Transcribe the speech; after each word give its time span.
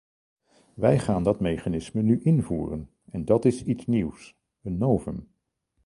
Wij 0.73 0.99
gaan 0.99 1.23
dat 1.23 1.39
mechanisme 1.39 2.01
nu 2.01 2.21
invoeren, 2.21 2.89
en 3.11 3.25
dat 3.25 3.45
is 3.45 3.63
iets 3.63 3.85
nieuws, 3.85 4.35
een 4.61 4.77
novum. 4.77 5.29